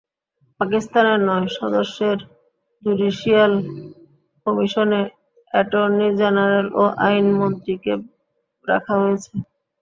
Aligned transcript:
পাকিস্তানের 0.59 1.19
নয় 1.27 1.47
সদস্যের 1.57 2.17
জুডিশিয়াল 2.83 3.53
কমিশনে 4.45 5.01
অ্যাটর্নি 5.53 6.07
জেনারেল 6.19 6.67
ও 6.75 6.93
আইনমন্ত্রীকে 7.05 7.93
রাখা 8.67 8.93
হয়েছে। 9.01 9.31